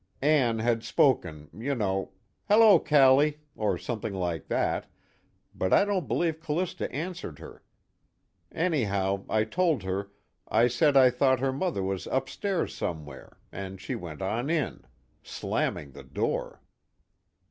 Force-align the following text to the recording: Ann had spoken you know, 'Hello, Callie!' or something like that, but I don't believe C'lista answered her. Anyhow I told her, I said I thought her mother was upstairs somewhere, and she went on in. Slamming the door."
Ann 0.23 0.57
had 0.57 0.81
spoken 0.83 1.47
you 1.53 1.75
know, 1.75 2.13
'Hello, 2.47 2.79
Callie!' 2.79 3.37
or 3.55 3.77
something 3.77 4.15
like 4.15 4.47
that, 4.47 4.87
but 5.53 5.71
I 5.71 5.85
don't 5.85 6.07
believe 6.07 6.39
C'lista 6.41 6.91
answered 6.91 7.37
her. 7.37 7.61
Anyhow 8.51 9.25
I 9.29 9.43
told 9.43 9.83
her, 9.83 10.09
I 10.47 10.69
said 10.69 10.97
I 10.97 11.11
thought 11.11 11.39
her 11.39 11.53
mother 11.53 11.83
was 11.83 12.07
upstairs 12.07 12.73
somewhere, 12.73 13.37
and 13.51 13.79
she 13.79 13.93
went 13.93 14.23
on 14.23 14.49
in. 14.49 14.85
Slamming 15.21 15.91
the 15.91 16.03
door." 16.03 16.63